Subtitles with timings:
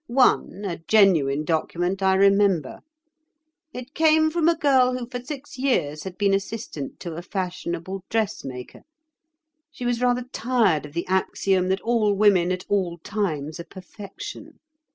[0.07, 2.79] One, a genuine document, I remember.
[3.71, 8.03] It came from a girl who for six years had been assistant to a fashionable
[8.09, 8.81] dressmaker.
[9.71, 14.59] She was rather tired of the axiom that all women, at all times, are perfection.